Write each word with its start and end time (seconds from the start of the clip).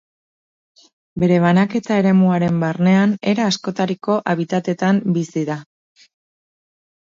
Bere 1.23 1.37
banaketa-eremuaren 1.43 2.57
barnean 2.65 3.15
era 3.35 3.47
askotariko 3.53 4.19
habitatetan 4.35 5.07
bizi 5.21 5.49
da. 5.55 5.63